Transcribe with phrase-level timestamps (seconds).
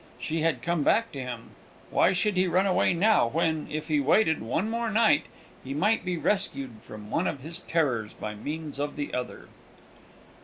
[0.19, 1.51] She had come back to him.
[1.91, 5.27] Why should he run away now, when, if he waited one more night,
[5.63, 9.47] he might be rescued from one of his terrors by means of the other?